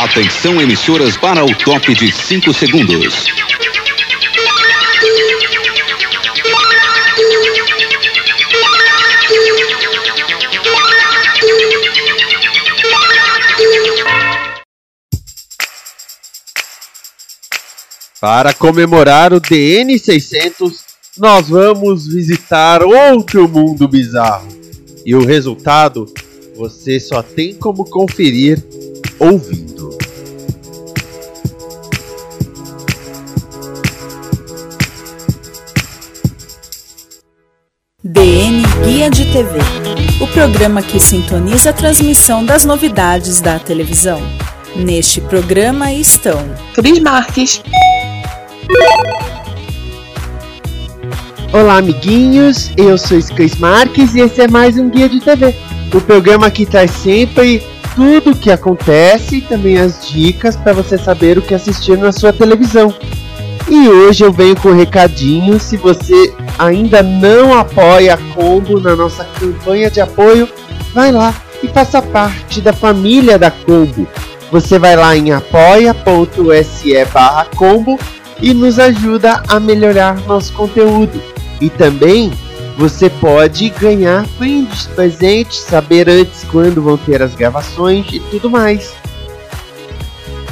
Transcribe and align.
Atenção 0.00 0.58
emissoras 0.58 1.14
para 1.14 1.44
o 1.44 1.54
top 1.54 1.94
de 1.94 2.10
5 2.10 2.54
segundos. 2.54 3.26
Para 18.18 18.54
comemorar 18.54 19.34
o 19.34 19.38
DN 19.38 19.98
600, 19.98 20.82
nós 21.18 21.50
vamos 21.50 22.06
visitar 22.06 22.82
outro 22.82 23.46
mundo 23.46 23.86
bizarro. 23.86 24.48
E 25.04 25.14
o 25.14 25.26
resultado 25.26 26.06
você 26.56 26.98
só 26.98 27.22
tem 27.22 27.54
como 27.54 27.84
conferir 27.84 28.64
ouvindo. 29.20 29.99
Guia 38.84 39.10
de 39.10 39.24
TV 39.32 39.58
o 40.20 40.26
programa 40.28 40.82
que 40.82 41.00
sintoniza 41.00 41.70
a 41.70 41.72
transmissão 41.72 42.44
das 42.44 42.64
novidades 42.64 43.40
da 43.40 43.58
televisão. 43.58 44.20
Neste 44.76 45.20
programa 45.20 45.92
estão 45.92 46.38
Cris 46.74 46.98
Marques. 46.98 47.62
Olá, 51.52 51.78
amiguinhos. 51.78 52.70
Eu 52.76 52.98
sou 52.98 53.18
Cris 53.34 53.56
Marques 53.56 54.14
e 54.14 54.20
esse 54.20 54.42
é 54.42 54.48
mais 54.48 54.76
um 54.76 54.90
Guia 54.90 55.08
de 55.08 55.20
TV. 55.20 55.54
O 55.94 56.00
programa 56.02 56.50
que 56.50 56.66
traz 56.66 56.90
sempre 56.90 57.62
tudo 57.94 58.32
o 58.32 58.36
que 58.36 58.50
acontece 58.50 59.36
e 59.36 59.40
também 59.40 59.78
as 59.78 60.06
dicas 60.08 60.54
para 60.54 60.74
você 60.74 60.98
saber 60.98 61.38
o 61.38 61.42
que 61.42 61.54
assistir 61.54 61.96
na 61.96 62.12
sua 62.12 62.32
televisão. 62.32 62.94
E 63.68 63.88
hoje 63.88 64.24
eu 64.24 64.32
venho 64.32 64.56
com 64.56 64.70
um 64.70 64.76
recadinho. 64.76 65.58
Se 65.60 65.76
você 65.76 66.34
ainda 66.58 67.02
não 67.02 67.56
apoia 67.56 68.14
a 68.14 68.34
Combo 68.34 68.80
na 68.80 68.96
nossa 68.96 69.24
campanha 69.38 69.90
de 69.90 70.00
apoio, 70.00 70.48
vai 70.92 71.12
lá 71.12 71.34
e 71.62 71.68
faça 71.68 72.00
parte 72.00 72.60
da 72.60 72.72
família 72.72 73.38
da 73.38 73.50
Combo. 73.50 74.06
Você 74.50 74.78
vai 74.78 74.96
lá 74.96 75.16
em 75.16 75.32
apoia.se 75.32 77.04
barra 77.12 77.44
combo 77.56 77.98
e 78.42 78.52
nos 78.52 78.78
ajuda 78.78 79.42
a 79.46 79.60
melhorar 79.60 80.18
nosso 80.26 80.52
conteúdo. 80.52 81.22
E 81.60 81.70
também 81.70 82.32
você 82.76 83.08
pode 83.08 83.68
ganhar 83.70 84.26
brindes, 84.38 84.86
presentes, 84.86 85.58
saber 85.58 86.08
antes 86.08 86.44
quando 86.44 86.82
vão 86.82 86.96
ter 86.96 87.22
as 87.22 87.34
gravações 87.34 88.06
e 88.12 88.18
tudo 88.18 88.50
mais. 88.50 88.92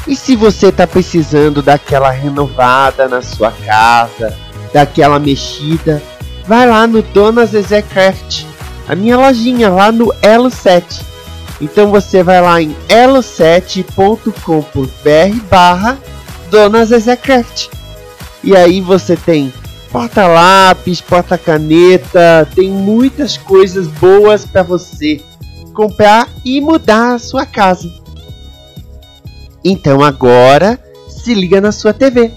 E 0.08 0.16
se 0.16 0.34
você 0.34 0.68
está 0.68 0.86
precisando 0.86 1.60
daquela 1.60 2.10
renovada 2.10 3.06
na 3.06 3.20
sua 3.20 3.52
casa, 3.52 4.34
daquela 4.72 5.18
mexida, 5.18 6.02
vai 6.46 6.66
lá 6.66 6.86
no 6.86 7.02
Dona 7.02 7.44
Zezé 7.44 7.82
Craft, 7.82 8.46
a 8.88 8.96
minha 8.96 9.18
lojinha 9.18 9.68
lá 9.68 9.92
no 9.92 10.10
Elo 10.22 10.50
7. 10.50 11.04
Então 11.60 11.90
você 11.90 12.22
vai 12.22 12.40
lá 12.40 12.62
em 12.62 12.74
elo7.com.br 12.88 15.44
barra 15.50 15.98
Dona 16.50 16.86
Zezé 16.86 17.14
Craft. 17.14 17.68
E 18.42 18.56
aí 18.56 18.80
você 18.80 19.14
tem 19.14 19.52
porta-lápis, 19.92 21.02
porta-caneta, 21.02 22.48
tem 22.54 22.70
muitas 22.70 23.36
coisas 23.36 23.86
boas 23.86 24.46
para 24.46 24.62
você 24.62 25.20
comprar 25.74 26.26
e 26.44 26.60
mudar 26.62 27.14
a 27.14 27.18
sua 27.18 27.44
casa. 27.44 27.97
Então 29.64 30.02
agora 30.02 30.78
se 31.08 31.34
liga 31.34 31.60
na 31.60 31.72
sua 31.72 31.92
TV. 31.92 32.30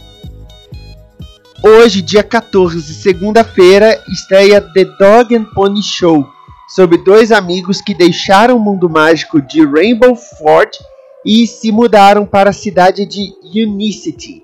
Hoje, 1.63 2.01
dia 2.01 2.23
14, 2.23 2.93
segunda-feira, 2.93 4.01
estreia 4.11 4.59
The 4.59 4.85
Dog 4.99 5.35
and 5.35 5.45
Pony 5.53 5.83
Show, 5.83 6.27
sobre 6.67 6.97
dois 6.97 7.31
amigos 7.31 7.81
que 7.81 7.93
deixaram 7.93 8.57
o 8.57 8.59
mundo 8.59 8.89
mágico 8.89 9.39
de 9.41 9.63
Rainbow 9.63 10.15
Fort 10.15 10.75
e 11.23 11.45
se 11.45 11.71
mudaram 11.71 12.25
para 12.25 12.49
a 12.49 12.53
cidade 12.53 13.05
de 13.05 13.31
Unicity 13.55 14.43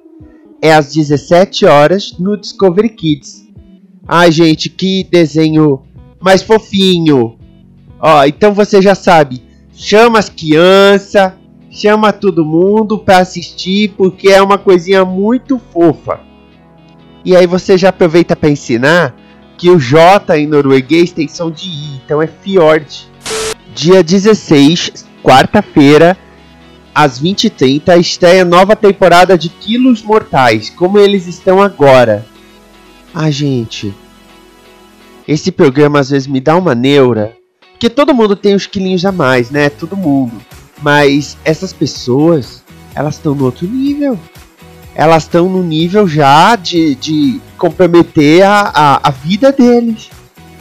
é 0.62 0.74
às 0.74 0.94
17 0.94 1.66
horas 1.66 2.16
no 2.18 2.38
Discovery 2.38 2.90
Kids. 2.90 3.46
Ai, 4.08 4.32
gente, 4.32 4.70
que 4.70 5.04
desenho 5.04 5.84
mais 6.20 6.42
fofinho. 6.42 7.38
Ó, 8.00 8.26
então 8.26 8.54
você 8.54 8.82
já 8.82 8.96
sabe, 8.96 9.44
chama 9.74 10.20
as 10.20 10.30
crianças, 10.30 11.34
chama 11.70 12.14
todo 12.14 12.46
mundo 12.46 12.98
para 12.98 13.20
assistir 13.20 13.94
porque 13.98 14.30
é 14.30 14.42
uma 14.42 14.58
coisinha 14.58 15.04
muito 15.06 15.60
fofa. 15.72 16.20
E 17.24 17.36
aí 17.36 17.46
você 17.46 17.78
já 17.78 17.90
aproveita 17.90 18.36
para 18.36 18.50
ensinar 18.50 19.16
que 19.58 19.70
o 19.70 19.80
J 19.80 20.38
em 20.38 20.48
norueguês 20.48 21.12
tem 21.12 21.28
som 21.28 21.52
de 21.52 21.68
I, 21.68 22.02
então 22.04 22.22
é 22.22 22.28
Fjord. 22.28 23.10
Dia 23.74 24.04
16, 24.04 25.06
quarta-feira, 25.24 26.18
às 26.94 27.22
20h30, 27.22 28.00
estreia 28.00 28.46
nova 28.46 28.76
temporada 28.76 29.38
de 29.38 29.50
Quilos 29.50 30.02
Mortais, 30.02 30.70
como 30.70 30.98
eles 30.98 31.28
estão 31.28 31.62
agora. 31.62 32.26
Ah, 33.14 33.30
gente. 33.30 33.94
Esse 35.28 35.52
programa 35.52 36.00
às 36.00 36.10
vezes 36.10 36.28
me 36.28 36.40
dá 36.40 36.56
uma 36.56 36.74
neura. 36.74 37.36
Porque 37.72 37.90
todo 37.90 38.14
mundo 38.14 38.36
tem 38.36 38.56
os 38.56 38.66
quilinhos 38.66 39.06
a 39.06 39.12
mais, 39.12 39.52
né? 39.52 39.70
Todo 39.70 39.96
mundo. 39.96 40.42
Mas 40.82 41.38
essas 41.44 41.74
pessoas, 41.74 42.64
elas 42.94 43.16
estão 43.16 43.34
no 43.34 43.46
outro 43.46 43.68
nível. 43.68 44.20
Elas 44.96 45.24
estão 45.24 45.48
no 45.48 45.64
nível 45.64 46.08
já 46.08 46.56
de, 46.56 46.96
de 46.96 47.42
comprometer 47.58 48.44
a, 48.44 48.72
a, 48.74 49.08
a 49.10 49.12
vida 49.12 49.52
deles. 49.52 50.10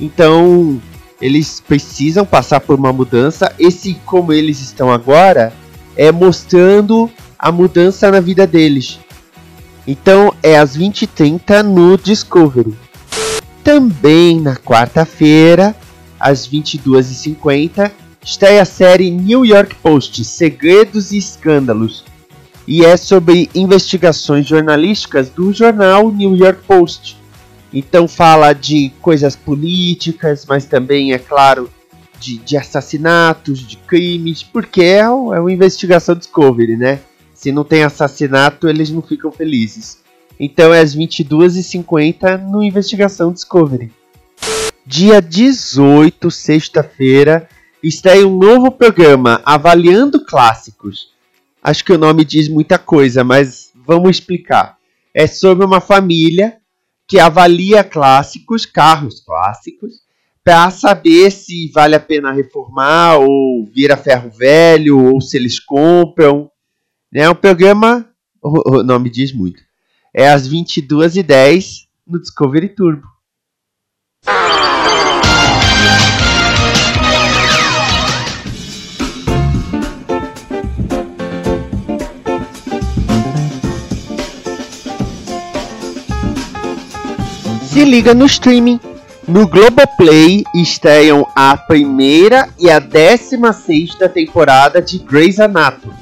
Então, 0.01 0.81
eles 1.21 1.61
precisam 1.61 2.25
passar 2.25 2.61
por 2.61 2.79
uma 2.79 2.93
mudança. 2.93 3.53
Esse 3.59 3.95
como 4.05 4.33
eles 4.33 4.61
estão 4.61 4.91
agora 4.91 5.53
é, 5.97 6.13
mostrando 6.13 7.11
a 7.39 7.51
mudança 7.51 8.11
na 8.11 8.21
vida 8.21 8.47
deles. 8.47 8.99
Então 9.87 10.35
é 10.43 10.59
às 10.59 10.77
20h30 10.77 11.63
no 11.63 11.97
Discovery. 11.97 12.75
Também 13.63 14.41
na 14.41 14.57
quarta-feira, 14.57 15.75
às 16.19 16.49
22h50, 16.49 17.91
está 18.27 18.61
a 18.61 18.65
série 18.65 19.09
New 19.09 19.47
York 19.47 19.77
Post 19.77 20.25
Segredos 20.25 21.13
e 21.13 21.17
Escândalos. 21.17 22.05
E 22.67 22.85
é 22.85 22.97
sobre 22.97 23.49
investigações 23.55 24.45
jornalísticas 24.45 25.31
do 25.31 25.53
jornal 25.53 26.11
New 26.11 26.35
York 26.35 26.61
Post. 26.67 27.17
Então 27.73 28.09
fala 28.09 28.53
de 28.53 28.91
coisas 29.01 29.37
políticas, 29.37 30.45
mas 30.45 30.65
também, 30.65 31.13
é 31.13 31.19
claro, 31.19 31.71
de, 32.19 32.39
de 32.39 32.57
assassinatos, 32.57 33.61
de 33.61 33.77
crimes, 33.77 34.43
porque 34.43 34.83
é, 34.83 34.99
é 34.99 35.09
uma 35.09 35.53
investigação 35.53 36.17
Discovery, 36.17 36.77
né? 36.77 36.99
Se 37.33 37.53
não 37.53 37.63
tem 37.63 37.85
assassinato, 37.85 38.69
eles 38.69 38.91
não 38.91 39.03
ficam 39.03 39.31
felizes. 39.31 39.99
Então 40.39 40.75
é 40.75 40.81
às 40.81 40.97
22h50 40.97 42.43
no 42.43 42.61
Investigação 42.61 43.33
Discovery. 43.33 43.93
Dia 44.85 45.23
18, 45.23 46.29
sexta-feira, 46.29 47.49
estreia 47.89 48.27
um 48.27 48.37
novo 48.37 48.71
programa 48.71 49.41
Avaliando 49.45 50.25
Clássicos. 50.25 51.11
Acho 51.63 51.85
que 51.85 51.93
o 51.93 51.99
nome 51.99 52.25
diz 52.25 52.49
muita 52.49 52.79
coisa, 52.79 53.23
mas 53.23 53.71
vamos 53.75 54.11
explicar. 54.11 54.77
É 55.15 55.27
sobre 55.27 55.65
uma 55.65 55.81
família 55.81 56.59
que 57.07 57.19
avalia 57.19 57.85
clássicos, 57.85 58.67
carros 58.67 59.21
clássicos, 59.21 60.01
para 60.43 60.71
saber 60.71 61.31
se 61.31 61.71
vale 61.73 61.95
a 61.95 62.01
pena 62.01 62.33
reformar 62.33 63.19
ou 63.19 63.67
vira 63.73 63.97
ferro 63.97 64.31
velho 64.31 64.99
ou 64.99 65.21
se 65.21 65.37
eles 65.37 65.59
compram. 65.59 66.51
É 67.13 67.29
um 67.29 67.35
programa, 67.35 68.09
o 68.43 68.83
nome 68.83 69.11
diz 69.11 69.33
muito. 69.33 69.63
É 70.15 70.29
às 70.29 70.49
22h10 70.49 71.87
no 72.07 72.21
Discovery 72.21 72.69
Turbo. 72.69 73.16
Se 87.77 87.85
liga 87.85 88.15
no 88.15 88.25
streaming. 88.25 88.81
No 89.29 89.47
Globoplay 89.47 90.45
estreiam 90.55 91.27
a 91.37 91.55
primeira 91.59 92.49
e 92.59 92.71
a 92.71 92.79
décima 92.79 93.53
sexta 93.53 94.09
temporada 94.09 94.81
de 94.81 94.99
Grey's 94.99 95.39
Anatomy 95.39 95.93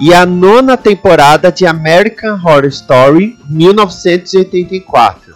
e 0.00 0.14
a 0.14 0.24
nona 0.24 0.74
temporada 0.74 1.52
de 1.52 1.66
American 1.66 2.40
Horror 2.42 2.64
Story 2.68 3.38
1984. 3.46 5.34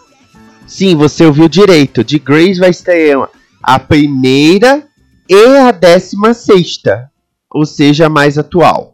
Sim, 0.67 0.97
você 0.97 1.27
ouviu 1.27 1.47
direito. 1.47 2.03
De 2.03 2.19
Grey's 2.19 2.57
vai 2.57 2.71
estrear 2.71 3.29
a 3.63 3.79
primeira 3.79 4.89
e 5.29 5.59
a 5.59 5.71
décima 5.73 6.33
sexta, 6.33 7.11
ou 7.51 7.67
seja, 7.67 8.07
a 8.07 8.09
mais 8.09 8.39
atual. 8.39 8.92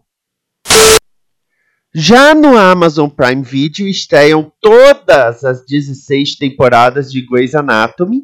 Já 2.00 2.32
no 2.32 2.56
Amazon 2.56 3.08
Prime 3.08 3.42
Video 3.42 3.88
estreiam 3.88 4.52
todas 4.60 5.42
as 5.42 5.66
16 5.66 6.36
temporadas 6.36 7.10
de 7.10 7.26
Grey's 7.26 7.56
Anatomy, 7.56 8.22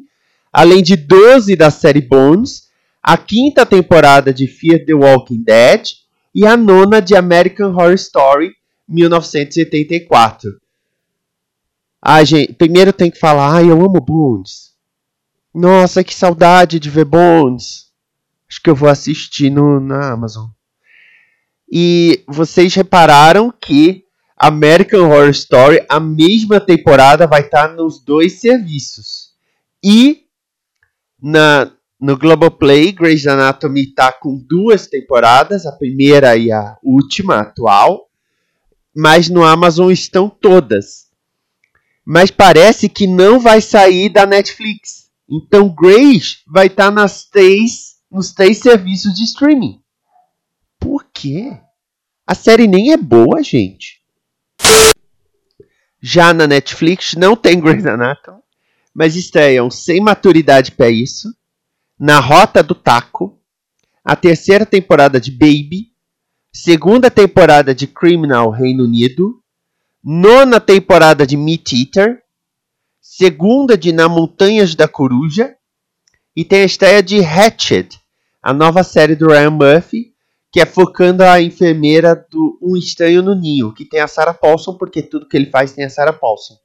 além 0.49 0.81
de 0.81 0.95
12 0.95 1.57
da 1.57 1.69
série 1.69 1.99
Bones, 1.99 2.69
a 3.03 3.17
quinta 3.17 3.65
temporada 3.65 4.33
de 4.33 4.47
Fear 4.47 4.85
the 4.85 4.93
Walking 4.93 5.43
Dead 5.43 5.89
e 6.33 6.45
a 6.45 6.55
nona 6.55 7.01
de 7.01 7.17
American 7.17 7.73
Horror 7.73 7.95
Story 7.95 8.53
1984. 8.87 10.49
Ah, 12.01 12.23
gente, 12.23 12.53
primeiro 12.53 12.93
tem 12.93 13.11
que 13.11 13.19
falar, 13.19 13.55
ai, 13.55 13.69
eu 13.69 13.83
amo 13.83 13.99
Bones. 13.99 14.73
Nossa, 15.53 16.01
que 16.01 16.15
saudade 16.15 16.79
de 16.79 16.89
ver 16.89 17.03
Bones. 17.03 17.91
Acho 18.49 18.61
que 18.63 18.69
eu 18.69 18.75
vou 18.75 18.87
assistir 18.87 19.49
no, 19.49 19.81
na 19.81 20.13
Amazon. 20.13 20.54
E 21.71 22.23
vocês 22.27 22.73
repararam 22.73 23.51
que 23.51 24.05
American 24.37 25.09
Horror 25.09 25.29
Story, 25.29 25.85
a 25.89 25.99
mesma 25.99 26.59
temporada, 26.59 27.25
vai 27.25 27.41
estar 27.41 27.69
nos 27.69 28.03
dois 28.03 28.39
serviços. 28.39 29.33
E 29.83 30.25
na, 31.21 31.71
no 31.99 32.17
Globoplay, 32.17 32.91
Grey's 32.91 33.25
Anatomy 33.25 33.83
está 33.83 34.11
com 34.11 34.37
duas 34.37 34.87
temporadas, 34.87 35.65
a 35.65 35.71
primeira 35.71 36.35
e 36.35 36.51
a 36.51 36.77
última, 36.83 37.39
atual. 37.39 38.09
Mas 38.95 39.29
no 39.29 39.43
Amazon 39.43 39.91
estão 39.91 40.29
todas. 40.29 41.05
Mas 42.05 42.29
parece 42.29 42.87
que 42.87 43.07
não 43.07 43.39
vai 43.39 43.61
sair 43.61 44.09
da 44.09 44.25
Netflix. 44.25 45.09
Então 45.29 45.69
Grey's 45.69 46.43
vai 46.47 46.67
estar 46.67 46.91
nas 46.91 47.25
três, 47.25 47.95
nos 48.11 48.31
três 48.31 48.59
serviços 48.59 49.15
de 49.15 49.23
streaming. 49.23 49.79
Por 50.85 51.03
quê? 51.11 51.59
A 52.27 52.35
série 52.35 52.67
nem 52.67 52.91
é 52.91 52.97
boa, 52.97 53.41
gente. 53.41 54.03
Já 55.99 56.31
na 56.31 56.45
Netflix 56.45 57.15
não 57.15 57.35
tem 57.35 57.59
Grey's 57.59 57.87
Anatomy, 57.87 58.37
mas 58.93 59.15
estreiam 59.15 59.71
Sem 59.71 59.99
Maturidade 59.99 60.73
para 60.73 60.87
Isso, 60.91 61.35
Na 61.97 62.19
Rota 62.19 62.61
do 62.61 62.75
Taco, 62.75 63.41
a 64.03 64.15
terceira 64.15 64.63
temporada 64.63 65.19
de 65.19 65.31
Baby, 65.31 65.87
segunda 66.53 67.09
temporada 67.09 67.73
de 67.73 67.87
Criminal 67.87 68.51
Reino 68.51 68.83
Unido, 68.83 69.41
nona 70.03 70.59
temporada 70.59 71.25
de 71.25 71.35
Meat 71.35 71.73
Eater, 71.73 72.21
segunda 73.01 73.75
de 73.75 73.91
Na 73.91 74.07
Montanhas 74.07 74.75
da 74.75 74.87
Coruja, 74.87 75.57
e 76.35 76.45
tem 76.45 76.61
a 76.61 76.65
estreia 76.65 77.01
de 77.01 77.25
Hatched, 77.25 77.99
a 78.39 78.53
nova 78.53 78.83
série 78.83 79.15
do 79.15 79.29
Ryan 79.29 79.49
Murphy, 79.49 80.14
que 80.55 80.61
é 80.61 80.65
focando 80.65 81.21
a 81.21 81.41
enfermeira 81.41 82.15
do 82.31 82.57
Um 82.61 82.77
Estranho 82.77 83.21
no 83.21 83.35
Ninho, 83.35 83.73
que 83.73 83.83
tem 83.83 83.99
a 83.99 84.07
Sarah 84.07 84.33
Paulson, 84.33 84.77
porque 84.77 85.01
tudo 85.01 85.27
que 85.27 85.35
ele 85.35 85.49
faz 85.49 85.73
tem 85.73 85.83
a 85.83 85.89
Sarah 85.89 86.13
Paulson. 86.13 86.55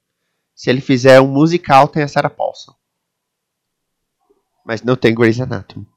Se 0.55 0.71
ele 0.71 0.81
fizer 0.81 1.21
um 1.21 1.27
musical, 1.27 1.89
tem 1.89 2.05
a 2.05 2.07
Sarah 2.07 2.31
Paulson. 2.31 2.73
Mas 4.65 4.81
não 4.85 4.95
tem 4.95 5.13
Grey's 5.13 5.41
Anatomy. 5.41 5.89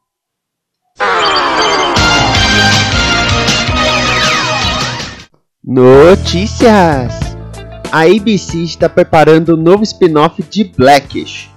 Notícias! 5.63 7.13
A 7.91 8.05
ABC 8.05 8.57
está 8.63 8.89
preparando 8.89 9.53
um 9.53 9.61
novo 9.61 9.83
spin-off 9.83 10.41
de 10.41 10.63
Blackish. 10.63 11.47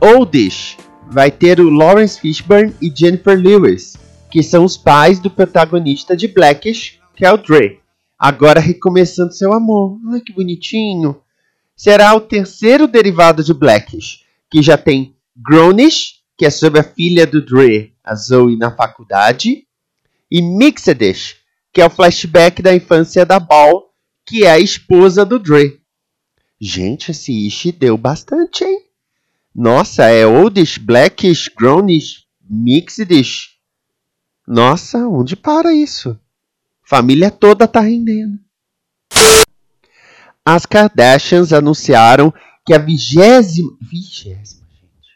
Oldish 0.00 0.78
vai 1.10 1.32
ter 1.32 1.58
o 1.58 1.68
Lawrence 1.68 2.20
Fishburne 2.20 2.72
e 2.80 2.92
Jennifer 2.94 3.36
Lewis, 3.36 4.03
que 4.34 4.42
são 4.42 4.64
os 4.64 4.76
pais 4.76 5.20
do 5.20 5.30
protagonista 5.30 6.16
de 6.16 6.26
Blackish, 6.26 6.98
que 7.14 7.24
é 7.24 7.32
o 7.32 7.36
Dre. 7.36 7.78
Agora 8.18 8.58
recomeçando 8.58 9.32
seu 9.32 9.52
amor. 9.52 9.96
Ai, 10.12 10.20
que 10.20 10.32
bonitinho. 10.32 11.22
Será 11.76 12.12
o 12.16 12.20
terceiro 12.20 12.88
derivado 12.88 13.44
de 13.44 13.54
Blackish, 13.54 14.24
que 14.50 14.60
já 14.60 14.76
tem 14.76 15.14
Grownish, 15.36 16.14
que 16.36 16.44
é 16.44 16.50
sobre 16.50 16.80
a 16.80 16.82
filha 16.82 17.28
do 17.28 17.46
Dre, 17.46 17.94
a 18.02 18.16
Zoe, 18.16 18.56
na 18.56 18.74
faculdade, 18.74 19.68
e 20.28 20.42
Mixedish, 20.42 21.36
que 21.72 21.80
é 21.80 21.86
o 21.86 21.90
flashback 21.90 22.60
da 22.60 22.74
infância 22.74 23.24
da 23.24 23.38
Ball, 23.38 23.84
que 24.26 24.44
é 24.44 24.50
a 24.50 24.58
esposa 24.58 25.24
do 25.24 25.38
Dre. 25.38 25.80
Gente, 26.60 27.12
esse 27.12 27.46
Ishi 27.46 27.70
deu 27.70 27.96
bastante, 27.96 28.64
hein? 28.64 28.80
Nossa, 29.54 30.06
é 30.06 30.26
Oldish, 30.26 30.76
Blackish, 30.78 31.48
Grownish, 31.56 32.24
Mixedish. 32.50 33.53
Nossa, 34.46 35.08
onde 35.08 35.36
para 35.36 35.72
isso? 35.72 36.18
Família 36.82 37.30
toda 37.30 37.66
tá 37.66 37.80
rendendo. 37.80 38.38
As 40.44 40.66
Kardashians 40.66 41.52
anunciaram 41.52 42.32
que 42.66 42.74
a 42.74 42.78
vigésima. 42.78 43.76
Vigésima, 43.80 44.66
gente. 44.70 45.08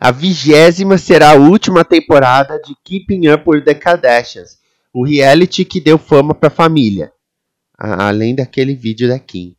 A 0.00 0.10
vigésima 0.10 0.98
será 0.98 1.30
a 1.30 1.36
última 1.36 1.84
temporada 1.84 2.60
de 2.60 2.74
Keeping 2.82 3.28
Up 3.28 3.44
with 3.46 3.62
the 3.62 3.74
Kardashians, 3.74 4.58
o 4.92 5.06
reality 5.06 5.64
que 5.64 5.80
deu 5.80 5.96
fama 5.96 6.34
para 6.34 6.48
a 6.48 6.50
família, 6.50 7.12
além 7.78 8.34
daquele 8.34 8.74
vídeo 8.74 9.08
da 9.08 9.20
Kim. 9.20 9.56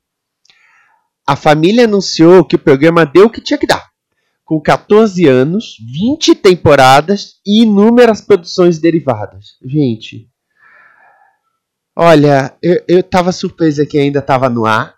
A 1.25 1.37
família 1.37 1.85
anunciou 1.85 2.43
que 2.43 2.57
o 2.57 2.59
programa 2.59 3.05
deu 3.05 3.27
o 3.27 3.29
que 3.29 3.39
tinha 3.39 3.57
que 3.57 3.65
dar 3.65 3.92
com 4.53 4.61
14 4.61 5.27
anos, 5.27 5.77
20 5.79 6.35
temporadas 6.35 7.39
e 7.43 7.63
inúmeras 7.63 8.21
produções 8.21 8.77
derivadas. 8.77 9.57
Gente, 9.65 10.29
olha, 11.95 12.55
eu, 12.61 12.83
eu 12.87 13.01
tava 13.01 13.31
surpresa 13.31 13.83
que 13.83 13.97
ainda 13.97 14.21
tava 14.21 14.49
no 14.49 14.63
ar, 14.63 14.95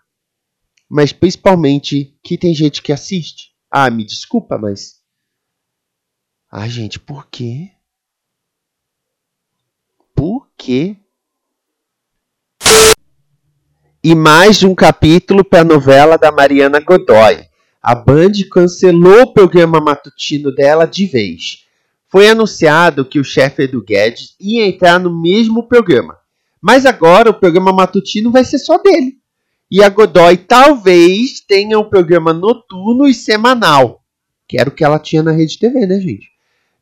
mas 0.86 1.10
principalmente 1.10 2.18
que 2.22 2.36
tem 2.36 2.52
gente 2.52 2.82
que 2.82 2.92
assiste. 2.92 3.54
Ah, 3.70 3.88
me 3.88 4.04
desculpa, 4.04 4.58
mas. 4.58 4.96
Ah, 6.50 6.68
gente, 6.68 7.00
por 7.00 7.26
quê? 7.26 7.70
Por 10.14 10.50
quê? 10.54 10.98
E 14.04 14.14
mais 14.14 14.62
um 14.62 14.74
capítulo 14.74 15.42
para 15.42 15.62
a 15.62 15.64
novela 15.64 16.18
da 16.18 16.30
Mariana 16.30 16.78
Godoy 16.78 17.55
a 17.86 17.94
Band 17.94 18.32
cancelou 18.50 19.22
o 19.22 19.32
programa 19.32 19.80
matutino 19.80 20.52
dela 20.52 20.86
de 20.86 21.06
vez. 21.06 21.64
Foi 22.08 22.28
anunciado 22.28 23.04
que 23.04 23.20
o 23.20 23.24
chefe 23.24 23.62
Edu 23.62 23.80
Guedes 23.80 24.34
ia 24.40 24.66
entrar 24.66 24.98
no 24.98 25.22
mesmo 25.22 25.68
programa, 25.68 26.18
mas 26.60 26.84
agora 26.84 27.30
o 27.30 27.34
programa 27.34 27.72
matutino 27.72 28.32
vai 28.32 28.42
ser 28.42 28.58
só 28.58 28.76
dele. 28.76 29.18
E 29.70 29.84
a 29.84 29.88
Godoy 29.88 30.36
talvez 30.36 31.38
tenha 31.38 31.78
um 31.78 31.88
programa 31.88 32.32
noturno 32.32 33.06
e 33.06 33.14
semanal, 33.14 34.02
que 34.48 34.58
era 34.58 34.68
o 34.68 34.72
que 34.72 34.82
ela 34.82 34.98
tinha 34.98 35.22
na 35.22 35.30
Rede 35.30 35.56
TV, 35.56 35.86
né, 35.86 36.00
gente? 36.00 36.26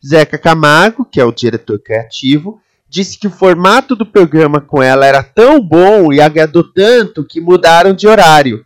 Zeca 0.02 0.38
Camargo, 0.38 1.04
que 1.04 1.20
é 1.20 1.24
o 1.26 1.32
diretor 1.32 1.78
criativo, 1.80 2.58
disse 2.88 3.18
que 3.18 3.26
o 3.26 3.30
formato 3.30 3.94
do 3.94 4.06
programa 4.06 4.58
com 4.58 4.82
ela 4.82 5.04
era 5.04 5.22
tão 5.22 5.60
bom 5.60 6.10
e 6.14 6.22
agradou 6.22 6.64
tanto 6.64 7.26
que 7.26 7.42
mudaram 7.42 7.92
de 7.92 8.08
horário. 8.08 8.64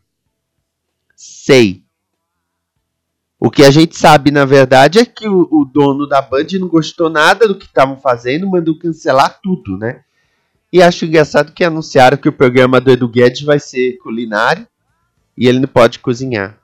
Sei. 1.17 1.88
O 3.41 3.51
que 3.51 3.63
a 3.63 3.71
gente 3.71 3.97
sabe, 3.97 4.33
na 4.33 4.45
verdade, 4.45 4.99
é 4.99 5.05
que 5.05 5.29
o, 5.29 5.49
o 5.51 5.65
dono 5.65 6.09
da 6.09 6.21
Band 6.21 6.47
não 6.59 6.67
gostou 6.67 7.09
nada 7.09 7.47
do 7.47 7.55
que 7.55 7.67
estavam 7.67 7.97
fazendo, 7.97 8.49
mandou 8.49 8.77
cancelar 8.77 9.39
tudo, 9.41 9.79
né? 9.79 10.01
E 10.73 10.83
acho 10.83 11.05
engraçado 11.05 11.53
que 11.53 11.65
anunciaram 11.65 12.17
que 12.17 12.29
o 12.29 12.33
programa 12.33 12.81
do 12.81 12.91
Edu 12.91 13.09
Guedes 13.09 13.43
vai 13.43 13.59
ser 13.61 13.97
culinário 13.99 14.67
e 15.37 15.47
ele 15.47 15.61
não 15.61 15.69
pode 15.69 16.01
cozinhar. 16.01 16.59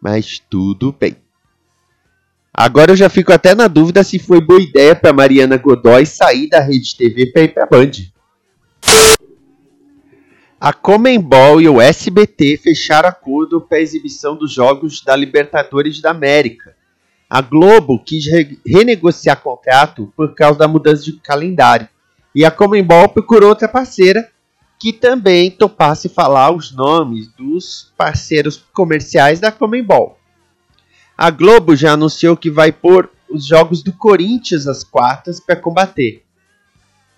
Mas 0.00 0.40
tudo 0.48 0.94
bem. 0.98 1.16
Agora 2.54 2.92
eu 2.92 2.96
já 2.96 3.08
fico 3.08 3.32
até 3.32 3.54
na 3.54 3.68
dúvida 3.68 4.02
se 4.02 4.18
foi 4.18 4.40
boa 4.40 4.60
ideia 4.60 4.94
para 4.94 5.12
Mariana 5.12 5.56
Godoy 5.56 6.06
sair 6.06 6.48
da 6.48 6.60
Rede 6.60 6.96
TV 6.96 7.26
para 7.26 7.42
ir 7.42 7.48
para 7.54 7.66
Band. 7.66 7.90
A 10.60 10.72
Comembol 10.72 11.60
e 11.60 11.68
o 11.68 11.80
SBT 11.80 12.56
fecharam 12.56 13.08
acordo 13.08 13.60
para 13.60 13.78
a 13.78 13.80
exibição 13.80 14.34
dos 14.34 14.52
jogos 14.52 15.00
da 15.00 15.14
Libertadores 15.14 16.00
da 16.00 16.10
América. 16.10 16.74
A 17.30 17.40
Globo 17.40 18.02
quis 18.02 18.26
re 18.26 18.58
renegociar 18.66 19.40
contrato 19.40 20.12
por 20.16 20.34
causa 20.34 20.58
da 20.58 20.66
mudança 20.66 21.04
de 21.04 21.12
calendário. 21.20 21.88
E 22.34 22.44
a 22.44 22.50
Comembol 22.50 23.08
procurou 23.08 23.50
outra 23.50 23.68
parceira 23.68 24.28
que 24.80 24.92
também 24.92 25.48
topasse 25.48 26.08
falar 26.08 26.50
os 26.50 26.72
nomes 26.72 27.28
dos 27.28 27.92
parceiros 27.96 28.56
comerciais 28.72 29.38
da 29.38 29.52
Comembol. 29.52 30.18
A 31.16 31.30
Globo 31.30 31.76
já 31.76 31.92
anunciou 31.92 32.36
que 32.36 32.50
vai 32.50 32.72
pôr 32.72 33.08
os 33.30 33.46
jogos 33.46 33.80
do 33.80 33.92
Corinthians 33.92 34.66
às 34.66 34.82
quartas 34.82 35.38
para 35.38 35.54
combater. 35.54 36.24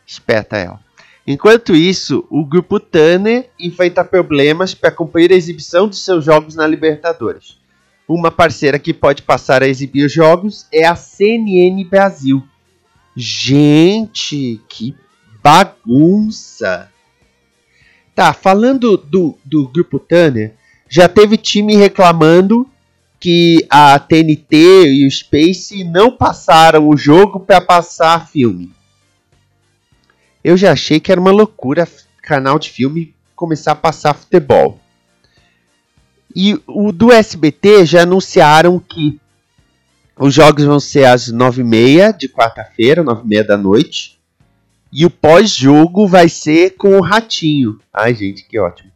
Esperta 0.07 0.59
ela. 0.59 0.90
Enquanto 1.31 1.77
isso, 1.77 2.25
o 2.29 2.45
grupo 2.45 2.81
Tanner 2.81 3.51
enfrenta 3.57 4.05
problemas 4.05 4.75
para 4.75 4.91
cumprir 4.91 5.31
a 5.31 5.37
exibição 5.37 5.89
de 5.89 5.95
seus 5.95 6.25
jogos 6.25 6.57
na 6.57 6.67
Libertadores. 6.67 7.57
Uma 8.09 8.33
parceira 8.33 8.81
que 8.81 8.93
pode 8.93 9.23
passar 9.23 9.63
a 9.63 9.69
exibir 9.69 10.07
os 10.07 10.13
jogos 10.13 10.67
é 10.73 10.85
a 10.85 10.97
CNN 10.97 11.85
Brasil. 11.85 12.43
Gente, 13.15 14.61
que 14.69 14.97
bagunça! 15.41 16.91
Tá, 18.13 18.33
falando 18.33 18.97
do, 18.97 19.39
do 19.45 19.69
grupo 19.69 20.01
Tanner, 20.01 20.55
já 20.89 21.09
teve 21.09 21.37
time 21.37 21.77
reclamando 21.77 22.67
que 23.21 23.65
a 23.71 23.97
TNT 24.01 24.95
e 24.95 25.07
o 25.07 25.11
Space 25.13 25.85
não 25.85 26.11
passaram 26.11 26.89
o 26.89 26.97
jogo 26.97 27.39
para 27.39 27.61
passar 27.61 28.27
filme. 28.27 28.73
Eu 30.43 30.57
já 30.57 30.73
achei 30.73 30.99
que 30.99 31.13
era 31.13 31.21
uma 31.21 31.31
loucura 31.31 31.87
canal 32.23 32.59
de 32.59 32.71
filme 32.71 33.15
começar 33.37 33.73
a 33.73 33.77
passar 33.77 34.15
futebol. 34.15 34.79
E 36.35 36.61
o 36.67 36.93
do 36.93 37.13
SBT 37.13 37.85
já 37.85 38.03
anunciaram 38.03 38.79
que 38.79 39.21
os 40.17 40.33
jogos 40.33 40.65
vão 40.65 40.79
ser 40.79 41.05
às 41.05 41.33
9h30 41.33 42.17
de 42.17 42.29
quarta-feira, 42.29 43.03
9h30 43.03 43.43
da 43.47 43.57
noite. 43.57 44.21
E 44.93 45.07
o 45.07 45.11
pós-jogo 45.11 46.07
vai 46.07 46.29
ser 46.29 46.77
com 46.77 46.99
o 46.99 47.03
Ratinho. 47.03 47.79
Ai, 47.93 48.15
gente, 48.15 48.45
que 48.45 48.59
ótimo. 48.59 48.91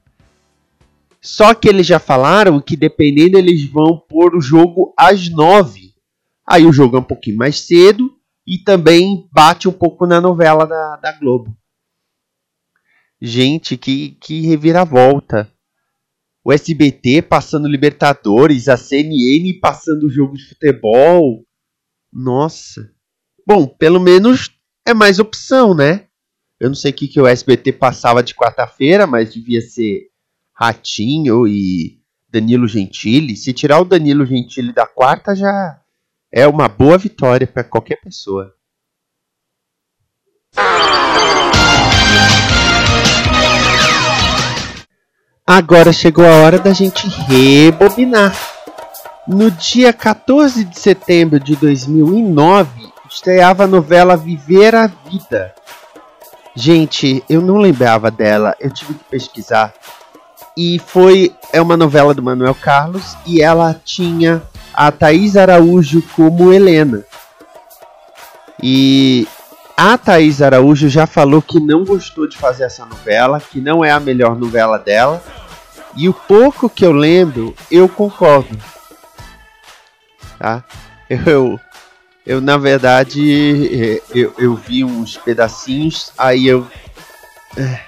Só 1.20 1.54
que 1.54 1.68
eles 1.68 1.86
já 1.86 1.98
falaram 1.98 2.60
que 2.60 2.76
dependendo 2.76 3.38
eles 3.38 3.64
vão 3.64 3.96
pôr 4.08 4.36
o 4.36 4.40
jogo 4.40 4.92
às 4.96 5.28
9. 5.28 5.94
Aí 6.46 6.66
o 6.66 6.72
jogo 6.72 6.96
é 6.96 7.00
um 7.00 7.04
pouquinho 7.04 7.38
mais 7.38 7.60
cedo 7.60 8.14
e 8.46 8.58
também 8.58 9.28
bate 9.32 9.68
um 9.68 9.72
pouco 9.72 10.06
na 10.06 10.20
novela 10.20 10.66
da, 10.66 10.96
da 10.96 11.12
Globo. 11.12 11.56
Gente, 13.20 13.76
que, 13.76 14.10
que 14.20 14.42
reviravolta. 14.42 15.50
O 16.44 16.52
SBT 16.52 17.22
passando 17.22 17.66
Libertadores, 17.66 18.68
a 18.68 18.76
CNN 18.76 19.60
passando 19.60 20.10
jogo 20.10 20.34
de 20.36 20.46
futebol. 20.46 21.42
Nossa. 22.12 22.90
Bom, 23.46 23.66
pelo 23.66 23.98
menos 23.98 24.50
é 24.86 24.92
mais 24.92 25.18
opção, 25.18 25.74
né? 25.74 26.06
Eu 26.60 26.68
não 26.68 26.74
sei 26.74 26.90
o 26.90 26.94
que, 26.94 27.08
que 27.08 27.20
o 27.20 27.26
SBT 27.26 27.72
passava 27.72 28.22
de 28.22 28.34
quarta-feira, 28.34 29.06
mas 29.06 29.32
devia 29.32 29.60
ser 29.60 30.10
Ratinho 30.52 31.46
e 31.46 32.00
Danilo 32.28 32.68
Gentili. 32.68 33.36
Se 33.36 33.52
tirar 33.52 33.80
o 33.80 33.84
Danilo 33.84 34.26
Gentili 34.26 34.72
da 34.72 34.86
quarta, 34.86 35.34
já 35.34 35.80
é 36.36 36.48
uma 36.48 36.68
boa 36.68 36.98
vitória 36.98 37.46
para 37.46 37.62
qualquer 37.62 38.00
pessoa. 38.00 38.52
Agora 45.46 45.92
chegou 45.92 46.26
a 46.26 46.38
hora 46.38 46.58
da 46.58 46.72
gente 46.72 47.06
rebobinar. 47.06 48.36
No 49.28 49.48
dia 49.48 49.92
14 49.92 50.64
de 50.64 50.76
setembro 50.76 51.38
de 51.38 51.54
2009, 51.54 52.92
estreava 53.08 53.62
a 53.62 53.68
novela 53.68 54.16
Viver 54.16 54.74
a 54.74 54.88
Vida. 54.88 55.54
Gente, 56.56 57.22
eu 57.30 57.40
não 57.40 57.58
lembrava 57.58 58.10
dela, 58.10 58.56
eu 58.58 58.72
tive 58.72 58.94
que 58.94 59.04
pesquisar. 59.04 59.72
E 60.56 60.78
foi 60.78 61.34
é 61.52 61.60
uma 61.60 61.76
novela 61.76 62.14
do 62.14 62.22
Manuel 62.22 62.54
Carlos 62.54 63.16
e 63.26 63.42
ela 63.42 63.74
tinha 63.84 64.42
a 64.72 64.90
Thaís 64.92 65.36
Araújo 65.36 66.02
como 66.14 66.52
Helena. 66.52 67.04
E 68.62 69.26
a 69.76 69.98
Thaís 69.98 70.40
Araújo 70.40 70.88
já 70.88 71.06
falou 71.06 71.42
que 71.42 71.58
não 71.58 71.84
gostou 71.84 72.28
de 72.28 72.36
fazer 72.36 72.64
essa 72.64 72.86
novela, 72.86 73.40
que 73.40 73.60
não 73.60 73.84
é 73.84 73.90
a 73.90 74.00
melhor 74.00 74.36
novela 74.36 74.78
dela. 74.78 75.22
E 75.96 76.08
o 76.08 76.14
pouco 76.14 76.68
que 76.68 76.84
eu 76.84 76.92
lembro, 76.92 77.54
eu 77.70 77.88
concordo. 77.88 78.56
Tá? 80.38 80.64
Eu, 81.08 81.60
eu 82.26 82.40
na 82.40 82.56
verdade, 82.56 84.00
eu, 84.14 84.34
eu 84.38 84.54
vi 84.54 84.82
uns 84.82 85.16
pedacinhos, 85.16 86.12
aí 86.16 86.46
eu. 86.46 86.66
É, 87.56 87.80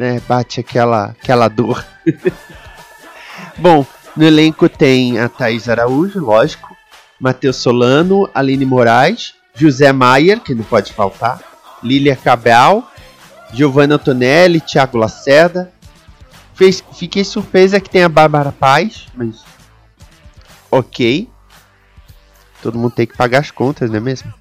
né, 0.00 0.18
bate 0.26 0.60
aquela, 0.60 1.10
aquela 1.10 1.46
dor. 1.46 1.84
Bom, 3.58 3.84
no 4.16 4.24
elenco 4.24 4.66
tem 4.66 5.18
a 5.18 5.28
Thaís 5.28 5.68
Araújo, 5.68 6.18
lógico, 6.20 6.74
Matheus 7.20 7.56
Solano, 7.56 8.26
Aline 8.34 8.64
Moraes, 8.64 9.34
José 9.54 9.92
Maier, 9.92 10.40
que 10.40 10.54
não 10.54 10.64
pode 10.64 10.94
faltar, 10.94 11.42
Lília 11.82 12.16
Cabral, 12.16 12.90
Giovanna 13.52 13.96
Antonelli, 13.96 14.62
Thiago 14.62 14.96
Lacerda. 14.96 15.70
Fez, 16.54 16.82
fiquei 16.94 17.22
surpresa 17.22 17.78
que 17.78 17.90
tem 17.90 18.02
a 18.02 18.08
Bárbara 18.08 18.52
Paz, 18.52 19.06
mas 19.14 19.44
ok. 20.70 21.28
Todo 22.62 22.78
mundo 22.78 22.92
tem 22.92 23.06
que 23.06 23.18
pagar 23.18 23.40
as 23.40 23.50
contas, 23.50 23.90
não 23.90 23.98
é 23.98 24.00
mesmo? 24.00 24.32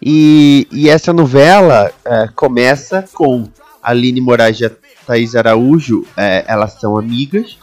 E, 0.00 0.68
e 0.70 0.90
essa 0.90 1.10
novela 1.10 1.90
é, 2.04 2.28
começa 2.34 3.02
com 3.14 3.50
Aline 3.84 4.20
Moraes 4.20 4.58
e 4.60 4.64
a 4.64 4.70
Thaís 5.06 5.36
Araújo, 5.36 6.06
é, 6.16 6.44
elas 6.48 6.72
são 6.80 6.98
amigas. 6.98 7.58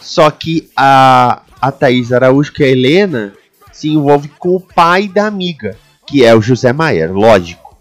Só 0.00 0.30
que 0.30 0.68
a, 0.76 1.42
a 1.60 1.70
Thaís 1.70 2.12
Araújo, 2.12 2.52
que 2.52 2.64
é 2.64 2.66
a 2.66 2.70
Helena, 2.70 3.32
se 3.72 3.88
envolve 3.88 4.28
com 4.28 4.56
o 4.56 4.60
pai 4.60 5.06
da 5.06 5.26
amiga, 5.26 5.76
que 6.06 6.24
é 6.24 6.34
o 6.34 6.42
José 6.42 6.72
Maier, 6.72 7.12
lógico. 7.12 7.78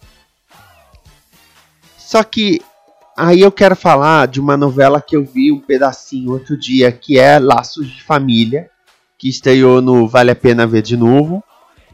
Só 1.97 2.23
que 2.23 2.61
aí 3.17 3.41
eu 3.41 3.51
quero 3.51 3.75
falar 3.75 4.27
de 4.27 4.39
uma 4.39 4.55
novela 4.55 5.01
que 5.01 5.15
eu 5.15 5.25
vi 5.25 5.51
um 5.51 5.59
pedacinho 5.59 6.31
outro 6.31 6.57
dia, 6.57 6.91
que 6.91 7.17
é 7.19 7.39
Laços 7.39 7.87
de 7.87 8.03
Família, 8.03 8.69
que 9.17 9.27
estreou 9.27 9.81
no 9.81 10.07
Vale 10.07 10.31
a 10.31 10.35
Pena 10.35 10.65
Ver 10.65 10.81
de 10.81 10.95
Novo. 10.95 11.43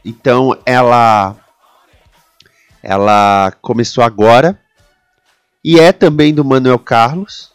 Então 0.04 0.56
ela 0.64 1.36
ela 2.82 3.52
começou 3.60 4.04
agora 4.04 4.56
e 5.66 5.80
é 5.80 5.90
também 5.90 6.32
do 6.32 6.44
Manuel 6.44 6.78
Carlos. 6.78 7.50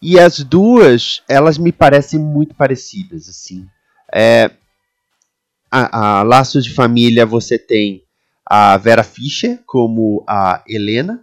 E 0.00 0.18
as 0.18 0.38
duas, 0.38 1.22
elas 1.28 1.58
me 1.58 1.70
parecem 1.70 2.18
muito 2.18 2.54
parecidas, 2.54 3.28
assim. 3.28 3.66
É, 4.10 4.50
a, 5.70 6.20
a 6.20 6.22
Laços 6.22 6.64
de 6.64 6.72
Família 6.72 7.26
você 7.26 7.58
tem 7.58 8.02
a 8.46 8.78
Vera 8.78 9.04
Fischer 9.04 9.62
como 9.66 10.24
a 10.26 10.64
Helena. 10.66 11.22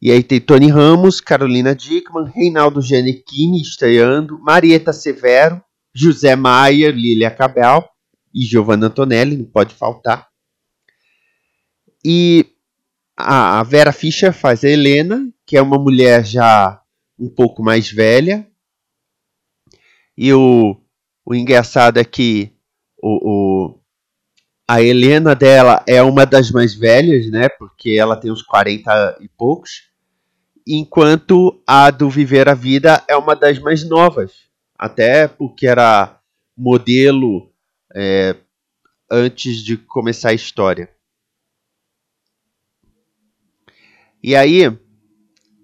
E 0.00 0.12
aí 0.12 0.22
tem 0.22 0.40
Tony 0.40 0.68
Ramos, 0.68 1.20
Carolina 1.20 1.74
Dickman, 1.74 2.30
Reinaldo 2.32 2.80
Giannichini 2.80 3.60
estreando, 3.60 4.38
Marieta 4.38 4.92
Severo, 4.92 5.60
José 5.92 6.36
Maier, 6.36 6.94
Lilia 6.94 7.28
Cabral 7.28 7.90
e 8.32 8.42
Giovanna 8.42 8.86
Antonelli, 8.86 9.36
não 9.36 9.46
pode 9.46 9.74
faltar. 9.74 10.28
E 12.04 12.46
a 13.16 13.62
Vera 13.62 13.92
Fischer 13.92 14.32
faz 14.32 14.64
a 14.64 14.68
Helena, 14.68 15.28
que 15.46 15.56
é 15.56 15.62
uma 15.62 15.78
mulher 15.78 16.24
já 16.24 16.80
um 17.18 17.28
pouco 17.28 17.62
mais 17.62 17.90
velha. 17.90 18.46
E 20.16 20.32
o, 20.32 20.76
o 21.24 21.34
engraçado 21.34 21.98
é 21.98 22.04
que 22.04 22.52
o, 23.02 23.30
o, 23.30 23.80
a 24.68 24.82
Helena 24.82 25.34
dela 25.34 25.82
é 25.86 26.02
uma 26.02 26.24
das 26.24 26.50
mais 26.50 26.74
velhas, 26.74 27.30
né? 27.30 27.48
Porque 27.48 27.90
ela 27.90 28.16
tem 28.16 28.30
uns 28.30 28.42
40 28.42 29.18
e 29.20 29.28
poucos. 29.28 29.90
Enquanto 30.66 31.62
a 31.66 31.90
do 31.90 32.08
Viver 32.08 32.48
a 32.48 32.54
Vida 32.54 33.04
é 33.08 33.16
uma 33.16 33.34
das 33.34 33.58
mais 33.58 33.88
novas. 33.88 34.32
Até 34.78 35.28
porque 35.28 35.66
era 35.66 36.20
modelo 36.56 37.52
é, 37.94 38.36
antes 39.10 39.62
de 39.62 39.76
começar 39.76 40.30
a 40.30 40.34
história. 40.34 40.88
E 44.22 44.36
aí, 44.36 44.64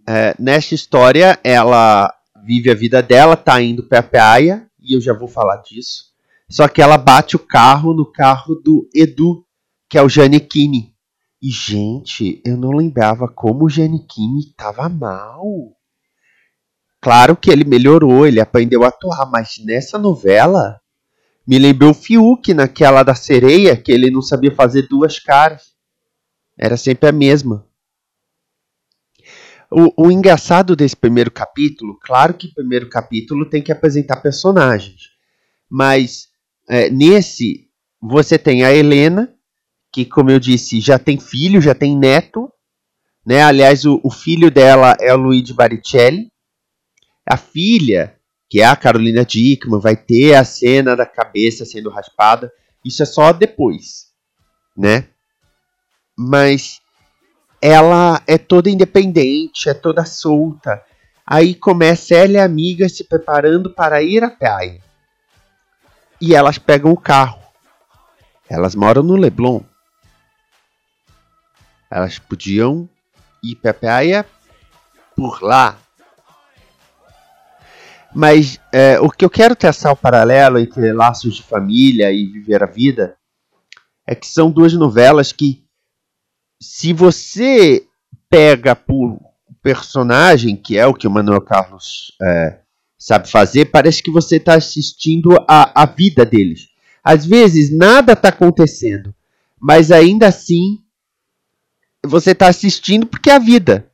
é, 0.09 0.35
nesta 0.39 0.75
história, 0.75 1.39
ela 1.45 2.13
vive 2.45 2.71
a 2.71 2.75
vida 2.75 3.01
dela, 3.01 3.37
tá 3.37 3.61
indo 3.63 3.85
pra 3.85 4.03
praia, 4.03 4.69
e 4.81 4.95
eu 4.95 5.01
já 5.01 5.13
vou 5.13 5.29
falar 5.29 5.59
disso. 5.59 6.09
Só 6.51 6.67
que 6.67 6.81
ela 6.83 6.97
bate 6.97 7.37
o 7.37 7.39
carro 7.39 7.93
no 7.95 8.11
carro 8.11 8.55
do 8.57 8.89
Edu, 8.95 9.45
que 9.89 9.99
é 9.99 10.03
o 10.03 10.09
Janequine. 10.09 10.95
E, 11.41 11.51
gente, 11.51 12.43
eu 12.45 12.57
não 12.57 12.71
lembrava 12.71 13.29
como 13.29 13.67
o 13.67 13.69
Janequine 13.69 14.53
tava 14.57 14.89
mal. 14.89 15.45
Claro 17.01 17.37
que 17.37 17.51
ele 17.51 17.65
melhorou, 17.65 18.27
ele 18.27 18.41
aprendeu 18.41 18.83
a 18.83 18.89
atuar, 18.89 19.31
mas 19.31 19.63
nessa 19.65 19.99
novela 19.99 20.81
me 21.47 21.59
lembrou 21.59 21.91
o 21.91 21.95
Fiuk 21.95 22.53
naquela 22.53 23.05
da 23.05 23.15
sereia, 23.15 23.77
que 23.77 23.93
ele 23.93 24.11
não 24.11 24.21
sabia 24.21 24.53
fazer 24.53 24.89
duas 24.89 25.21
caras. 25.21 25.75
Era 26.59 26.77
sempre 26.77 27.09
a 27.09 27.13
mesma. 27.13 27.68
O, 29.71 30.07
o 30.07 30.11
engraçado 30.11 30.75
desse 30.75 30.97
primeiro 30.97 31.31
capítulo, 31.31 31.99
claro 32.03 32.35
que 32.35 32.49
o 32.49 32.55
primeiro 32.55 32.89
capítulo 32.89 33.49
tem 33.49 33.63
que 33.63 33.71
apresentar 33.71 34.17
personagens. 34.17 35.11
Mas 35.71 36.29
é, 36.69 36.89
nesse 36.89 37.69
você 38.01 38.39
tem 38.39 38.65
a 38.65 38.73
Helena, 38.73 39.35
que 39.93 40.05
como 40.05 40.31
eu 40.31 40.39
disse, 40.39 40.81
já 40.81 40.99
tem 40.99 41.19
filho, 41.19 41.61
já 41.61 41.75
tem 41.75 41.97
neto. 41.97 42.51
Né? 43.27 43.43
Aliás, 43.43 43.85
o, 43.85 44.01
o 44.03 44.11
filho 44.11 44.51
dela 44.51 44.97
é 45.01 45.13
o 45.13 45.19
Luigi 45.19 45.53
Baricelli. 45.53 46.31
A 47.27 47.37
filha, 47.37 48.17
que 48.49 48.61
é 48.61 48.65
a 48.65 48.77
Carolina 48.77 49.25
Dickman, 49.25 49.81
vai 49.81 49.97
ter 49.97 50.35
a 50.35 50.45
cena 50.45 50.97
da 50.97 51.05
cabeça 51.05 51.65
sendo 51.67 51.91
raspada. 51.91 52.51
Isso 52.85 53.03
é 53.03 53.07
só 53.07 53.33
depois, 53.33 54.07
né? 54.77 55.09
Mas 56.17 56.81
ela 57.61 58.23
é 58.27 58.39
toda 58.39 58.71
independente, 58.71 59.69
é 59.69 59.75
toda 59.75 60.05
solta. 60.05 60.83
Aí 61.27 61.55
começa 61.55 62.15
ela 62.15 62.33
e 62.33 62.39
a 62.39 62.45
amiga 62.45 62.89
se 62.89 63.05
preparando 63.05 63.71
para 63.71 64.03
ir 64.03 64.25
à 64.25 64.31
praia. 64.31 64.81
E 66.21 66.35
elas 66.35 66.59
pegam 66.59 66.91
o 66.91 66.97
carro. 66.97 67.41
Elas 68.49 68.75
moram 68.75 69.03
no 69.03 69.15
Leblon. 69.15 69.61
Elas 71.91 72.19
podiam 72.19 72.89
ir 73.43 73.57
para 73.57 73.71
a 73.71 73.75
praia 73.75 74.27
por 75.15 75.43
lá. 75.43 75.79
Mas 78.15 78.59
é, 78.73 78.99
o 79.01 79.11
que 79.11 79.25
eu 79.25 79.31
quero 79.31 79.55
traçar 79.55 79.93
o 79.93 79.97
paralelo 79.97 80.59
entre 80.59 80.93
Laços 80.93 81.37
de 81.37 81.43
Família 81.43 82.11
e 82.11 82.27
Viver 82.27 82.63
a 82.63 82.67
Vida 82.67 83.17
é 84.07 84.15
que 84.15 84.27
são 84.27 84.51
duas 84.51 84.73
novelas 84.73 85.33
que, 85.33 85.63
se 86.61 86.93
você 86.93 87.87
pega 88.29 88.75
por 88.75 89.19
personagem, 89.63 90.57
que 90.57 90.77
é 90.79 90.87
o 90.87 90.95
que 90.95 91.07
o 91.07 91.11
Manuel 91.11 91.41
Carlos 91.41 92.13
é, 92.21 92.59
sabe 92.99 93.29
fazer, 93.29 93.67
parece 93.67 94.03
que 94.03 94.11
você 94.11 94.37
está 94.37 94.55
assistindo 94.55 95.31
a, 95.49 95.83
a 95.83 95.87
vida 95.87 96.25
deles. 96.25 96.69
Às 97.03 97.25
vezes 97.25 97.77
nada 97.77 98.13
está 98.13 98.29
acontecendo, 98.29 99.15
mas 99.61 99.91
ainda 99.91 100.27
assim 100.27 100.79
você 102.05 102.33
está 102.33 102.49
assistindo 102.49 103.07
porque 103.07 103.31
é 103.31 103.35
a 103.35 103.39
vida. 103.39 103.91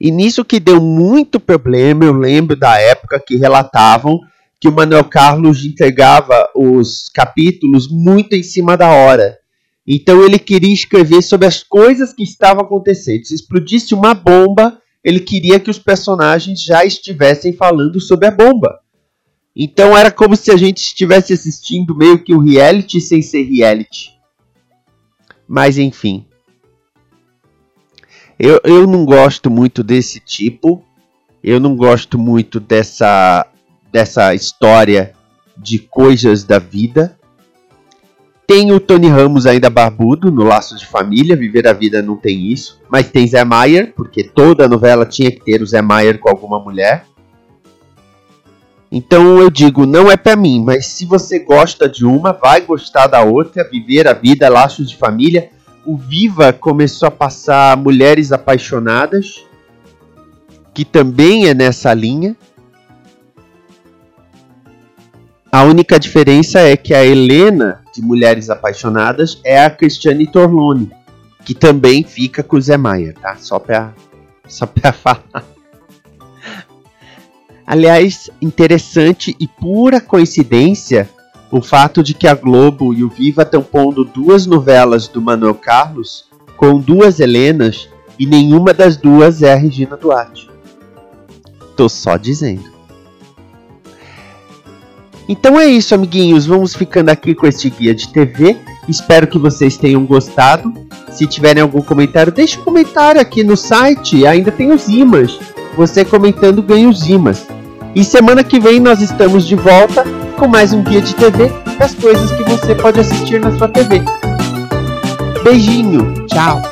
E 0.00 0.10
nisso 0.10 0.44
que 0.44 0.58
deu 0.58 0.80
muito 0.80 1.38
problema, 1.38 2.04
eu 2.04 2.12
lembro 2.12 2.56
da 2.56 2.78
época 2.80 3.20
que 3.20 3.36
relatavam 3.36 4.18
que 4.60 4.68
o 4.68 4.72
Manuel 4.72 5.04
Carlos 5.04 5.64
entregava 5.64 6.48
os 6.54 7.08
capítulos 7.08 7.88
muito 7.88 8.34
em 8.34 8.42
cima 8.42 8.76
da 8.76 8.90
hora. 8.90 9.38
Então 9.86 10.24
ele 10.24 10.38
queria 10.38 10.72
escrever 10.72 11.22
sobre 11.22 11.46
as 11.46 11.62
coisas 11.62 12.12
que 12.12 12.22
estavam 12.22 12.62
acontecendo. 12.64 13.24
Se 13.24 13.34
explodisse 13.34 13.94
uma 13.94 14.14
bomba, 14.14 14.80
ele 15.02 15.20
queria 15.20 15.58
que 15.58 15.70
os 15.70 15.78
personagens 15.78 16.62
já 16.62 16.84
estivessem 16.84 17.52
falando 17.52 18.00
sobre 18.00 18.26
a 18.26 18.30
bomba. 18.30 18.80
Então 19.54 19.96
era 19.96 20.10
como 20.10 20.36
se 20.36 20.50
a 20.50 20.56
gente 20.56 20.78
estivesse 20.78 21.32
assistindo 21.32 21.96
meio 21.96 22.22
que 22.22 22.34
um 22.34 22.38
reality 22.38 23.00
sem 23.00 23.20
ser 23.20 23.42
reality. 23.42 24.12
Mas 25.46 25.76
enfim. 25.76 26.24
Eu, 28.38 28.60
eu 28.64 28.86
não 28.86 29.04
gosto 29.04 29.50
muito 29.50 29.82
desse 29.82 30.20
tipo. 30.20 30.84
Eu 31.42 31.58
não 31.58 31.74
gosto 31.76 32.18
muito 32.18 32.60
dessa, 32.60 33.46
dessa 33.90 34.32
história 34.32 35.12
de 35.56 35.78
coisas 35.78 36.44
da 36.44 36.58
vida. 36.58 37.18
Tem 38.46 38.72
o 38.72 38.80
Tony 38.80 39.08
Ramos 39.08 39.46
ainda 39.46 39.70
barbudo 39.70 40.30
no 40.30 40.42
Laços 40.42 40.80
de 40.80 40.86
Família, 40.86 41.36
Viver 41.36 41.66
a 41.66 41.72
Vida 41.72 42.02
não 42.02 42.16
tem 42.16 42.52
isso. 42.52 42.80
Mas 42.90 43.08
tem 43.08 43.26
Zé 43.26 43.44
Maier, 43.44 43.92
porque 43.94 44.24
toda 44.24 44.68
novela 44.68 45.06
tinha 45.06 45.30
que 45.30 45.40
ter 45.40 45.62
o 45.62 45.66
Zé 45.66 45.80
Maier 45.80 46.18
com 46.18 46.28
alguma 46.28 46.58
mulher. 46.58 47.06
Então 48.94 49.38
eu 49.38 49.48
digo, 49.48 49.86
não 49.86 50.10
é 50.10 50.18
para 50.18 50.36
mim, 50.36 50.62
mas 50.62 50.86
se 50.88 51.06
você 51.06 51.38
gosta 51.38 51.88
de 51.88 52.04
uma, 52.04 52.32
vai 52.32 52.60
gostar 52.60 53.06
da 53.06 53.22
outra, 53.22 53.66
Viver 53.66 54.06
a 54.06 54.12
Vida, 54.12 54.50
Laços 54.50 54.90
de 54.90 54.96
Família. 54.98 55.48
O 55.86 55.96
Viva 55.96 56.52
começou 56.52 57.08
a 57.08 57.10
passar 57.10 57.76
Mulheres 57.76 58.32
Apaixonadas, 58.32 59.46
que 60.74 60.84
também 60.84 61.48
é 61.48 61.54
nessa 61.54 61.94
linha. 61.94 62.36
A 65.54 65.64
única 65.64 66.00
diferença 66.00 66.60
é 66.60 66.78
que 66.78 66.94
a 66.94 67.04
Helena 67.04 67.82
de 67.94 68.00
Mulheres 68.00 68.48
Apaixonadas 68.48 69.38
é 69.44 69.62
a 69.62 69.68
Cristiane 69.68 70.26
Torlone, 70.26 70.90
que 71.44 71.54
também 71.54 72.02
fica 72.02 72.42
com 72.42 72.56
o 72.56 72.60
Zé 72.60 72.78
Maia, 72.78 73.14
tá? 73.20 73.36
Só 73.36 73.58
pra, 73.58 73.92
só 74.48 74.64
pra 74.64 74.90
falar. 74.96 75.44
Aliás, 77.66 78.30
interessante 78.40 79.36
e 79.38 79.46
pura 79.46 80.00
coincidência 80.00 81.06
o 81.50 81.60
fato 81.60 82.02
de 82.02 82.14
que 82.14 82.26
a 82.26 82.34
Globo 82.34 82.94
e 82.94 83.04
o 83.04 83.10
Viva 83.10 83.42
estão 83.42 83.62
pondo 83.62 84.06
duas 84.06 84.46
novelas 84.46 85.06
do 85.06 85.20
Manuel 85.20 85.54
Carlos 85.54 86.30
com 86.56 86.78
duas 86.78 87.20
Helenas 87.20 87.90
e 88.18 88.24
nenhuma 88.24 88.72
das 88.72 88.96
duas 88.96 89.42
é 89.42 89.52
a 89.52 89.56
Regina 89.56 89.98
Duarte. 89.98 90.48
Tô 91.76 91.90
só 91.90 92.16
dizendo. 92.16 92.71
Então 95.28 95.58
é 95.58 95.66
isso, 95.66 95.94
amiguinhos. 95.94 96.46
Vamos 96.46 96.74
ficando 96.74 97.10
aqui 97.10 97.34
com 97.34 97.46
este 97.46 97.70
guia 97.70 97.94
de 97.94 98.08
TV. 98.08 98.56
Espero 98.88 99.26
que 99.26 99.38
vocês 99.38 99.76
tenham 99.76 100.04
gostado. 100.04 100.72
Se 101.10 101.26
tiverem 101.26 101.62
algum 101.62 101.82
comentário, 101.82 102.32
deixe 102.32 102.58
um 102.58 102.64
comentário 102.64 103.20
aqui 103.20 103.44
no 103.44 103.56
site. 103.56 104.26
Ainda 104.26 104.50
tem 104.50 104.72
os 104.72 104.88
imãs. 104.88 105.38
Você 105.76 106.04
comentando 106.04 106.62
ganha 106.62 106.88
os 106.88 107.08
imãs. 107.08 107.46
E 107.94 108.02
semana 108.02 108.42
que 108.42 108.58
vem 108.58 108.80
nós 108.80 109.02
estamos 109.02 109.46
de 109.46 109.54
volta 109.54 110.04
com 110.38 110.48
mais 110.48 110.72
um 110.72 110.82
guia 110.82 111.00
de 111.00 111.14
TV 111.14 111.52
das 111.78 111.94
coisas 111.94 112.30
que 112.32 112.42
você 112.44 112.74
pode 112.74 112.98
assistir 113.00 113.40
na 113.40 113.56
sua 113.56 113.68
TV. 113.68 114.02
Beijinho, 115.44 116.14
tchau. 116.26 116.71